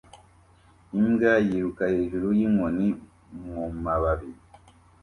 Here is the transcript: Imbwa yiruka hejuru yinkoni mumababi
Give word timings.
Imbwa 0.99 1.33
yiruka 1.45 1.83
hejuru 1.93 2.27
yinkoni 2.37 2.87
mumababi 3.51 4.29